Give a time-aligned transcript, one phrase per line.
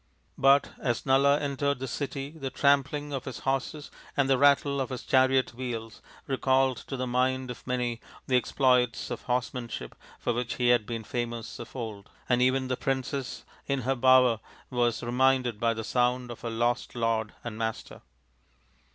[0.39, 4.89] But as Nala entered the city the trampling of his horses and the rattle of
[4.89, 10.55] his chariot wheels recalled to the mind of many the exploits of horsemanship for which
[10.55, 14.39] he had been famous of old; and even the princess in her bower
[14.71, 18.01] was reminded by the sound of her lost lord and master.